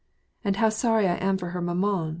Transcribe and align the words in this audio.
"And 0.43 0.55
how 0.55 0.69
sorry 0.69 1.07
I 1.07 1.13
am 1.17 1.37
for 1.37 1.49
her 1.49 1.61
maman! 1.61 2.09